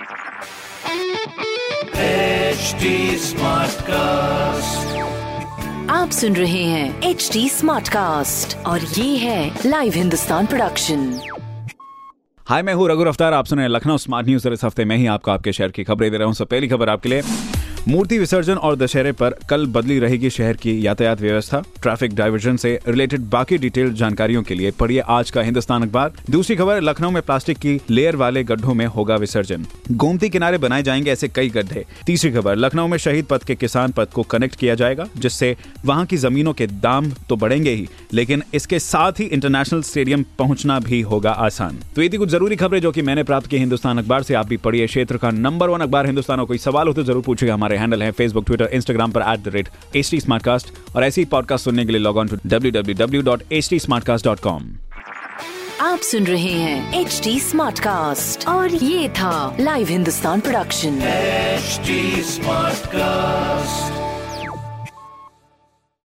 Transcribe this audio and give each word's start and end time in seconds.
HD 0.00 0.06
cast 3.82 4.98
आप 5.90 6.10
सुन 6.10 6.36
रहे 6.36 6.64
हैं 6.64 7.02
एच 7.02 7.30
डी 7.32 7.48
स्मार्ट 7.48 7.88
कास्ट 7.88 8.66
और 8.66 8.80
ये 8.80 9.16
है 9.16 9.58
लाइव 9.66 9.92
हिंदुस्तान 9.92 10.46
प्रोडक्शन 10.46 11.20
हाय 12.48 12.62
मैं 12.62 12.74
हूँ 12.74 12.88
रघु 12.88 13.04
अफ्तार 13.04 13.32
आप 13.32 13.44
सुन 13.44 13.58
रहे 13.58 13.68
हैं 13.68 13.74
लखनऊ 13.74 13.96
स्मार्ट 13.96 14.26
न्यूज़ 14.26 14.48
इस 14.48 14.64
हफ़्ते 14.64 14.84
में 14.84 14.96
ही 14.96 15.06
आपको 15.06 15.30
आपके 15.30 15.52
शहर 15.52 15.68
की 15.68 15.84
खबरें 15.84 16.10
दे 16.10 16.16
रहा 16.16 16.26
हूँ। 16.26 16.34
सब 16.34 16.46
पहली 16.46 16.68
खबर 16.68 16.88
आपके 16.88 17.08
लिए। 17.08 17.22
मूर्ति 17.88 18.18
विसर्जन 18.18 18.54
और 18.54 18.74
दशहरे 18.76 19.12
पर 19.12 19.34
कल 19.50 19.64
बदली 19.66 19.98
रहेगी 19.98 20.30
शहर 20.30 20.56
की 20.56 20.86
यातायात 20.86 21.20
व्यवस्था। 21.20 21.62
ट्रैफ़िक 21.82 22.14
डाइवर्जन 22.14 22.56
से 22.56 22.78
रिलेटेड 22.88 23.20
बाकी 23.20 23.58
डिटेल 23.58 23.92
जानकारियों 23.92 24.42
के 24.42 24.54
लिए 24.54 24.70
पढ़िए 24.70 25.00
आज 25.00 25.30
का 25.30 25.42
हिंदुस्तान 25.42 25.82
अखबार। 25.82 26.12
दूसरी 26.30 26.56
खबर, 26.56 26.80
लखनऊ 26.80 27.10
में 27.10 27.22
प्लास्टिक 27.22 27.58
की 27.58 27.80
लेयर 27.90 28.16
वाले 28.16 28.42
गड्ढों 28.44 28.74
में 28.74 28.84
होगा 28.86 29.16
विसर्जन। 29.16 29.64
गोमती 29.90 30.28
किनारे 30.28 30.58
बनाए 30.58 30.82
जाएँगे 30.82 31.10
ऐसे 31.10 31.28
कई 31.28 31.48
गड्ढे। 31.48 31.84
तीसरी 32.06 32.30
खबर, 32.32 32.56
लखनऊ 32.56 32.86
में 32.86 32.96
शहीद 32.98 33.24
पथ 33.24 33.44
के 33.44 33.54
किसान 33.54 33.92
पथ 33.92 34.12
को 34.12 34.22
कनेक्ट 34.22 34.56
किया 34.56 34.74
जाएगा, 34.74 35.06
जिससे 35.16 35.56
वहाँ 35.84 36.04
की 36.06 36.16
जमीनों 36.16 36.52
के 36.52 36.66
दाम 36.66 37.10
तो 37.28 37.36
बढ़ेंगे 37.36 37.70
ही, 37.70 37.88
लेकिन 38.12 38.42
इसके 38.54 38.78
साथ 38.78 39.20
ही 39.20 39.24
इंटरनेशनल 39.24 39.82
स्टेडियम 39.82 40.24
पहुँचना 40.38 40.78
भी 40.80 41.00
होगा 41.00 41.30
आसान। 41.30 41.78
तो 41.96 42.02
ये 42.02 42.08
थी 42.08 42.16
कुछ 42.16 42.28
ज़रूरी 42.28 42.56
खबरें 42.56 42.80
जो 42.80 42.92
कि 42.92 43.02
मैंने 43.02 43.22
प्राप्त 43.22 43.46
की 43.46 43.58
हिंदुस्तान 43.58 43.98
अखबार 43.98 44.22
से। 44.22 44.34
आप 44.34 44.48
भी 44.48 44.56
पढ़िए 44.58 44.86
क्षेत्र 44.86 45.16
का 45.16 45.30
नंबर 45.30 45.68
वन 45.68 45.80
अखबार। 45.80 46.06
हिंदुस्तान 46.06 46.44
कोई 46.44 46.58
सवाल 46.58 46.88
हो 46.88 46.92
तो 46.92 47.02
ज़रूर 47.02 47.22
पूछेगा 47.22 47.54
हमारे 47.54 47.69
हैंडल 47.78 48.02
है 48.02 48.10
फेसबुक 48.12 48.46
ट्विटर 48.46 48.68
इंस्टाग्राम 48.72 49.12
पर 49.12 49.22
at 49.32 49.40
the 49.40 49.54
rate 49.54 49.68
H 49.96 50.10
T 50.10 50.20
Smartcast 50.20 50.72
और 50.96 51.04
ऐसी 51.04 51.20
ही 51.20 51.24
पॉडकास्ट 51.30 51.64
सुनने 51.64 51.84
के 51.84 51.92
लिए 51.92 52.00
log 52.00 52.16
on 52.16 52.28
to 52.28 52.36
W 52.46 52.72
W 52.72 52.94
W 52.96 53.22
dot 53.22 53.42
H 53.52 53.70
T 53.70 53.78
Smartcast 53.78 54.24
dot 54.24 54.40
com 54.40 54.70
आप 55.80 55.98
सुन 56.02 56.26
रहे 56.26 56.52
हैं 56.52 57.00
एच 57.00 57.20
टी 57.24 57.38
स्मार्ट 57.40 57.78
कास्ट 57.80 58.46
और 58.48 58.74
ये 58.74 59.08
था 59.18 59.56
live 59.60 59.88
Hindustan 59.88 60.40
production 60.40 61.00
smart 62.24 62.86
Smartcast. 62.90 64.19